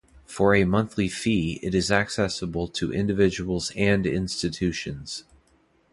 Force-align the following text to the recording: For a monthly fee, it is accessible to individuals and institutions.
For 0.25 0.55
a 0.55 0.63
monthly 0.63 1.07
fee, 1.09 1.59
it 1.61 1.75
is 1.75 1.91
accessible 1.91 2.67
to 2.69 2.91
individuals 2.91 3.71
and 3.75 4.07
institutions. 4.07 5.25